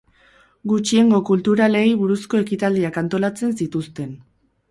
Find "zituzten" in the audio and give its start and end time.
3.61-4.17